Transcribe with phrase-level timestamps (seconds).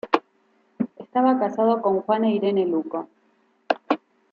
[0.97, 3.07] Estaba casado con Juana Irene Luco.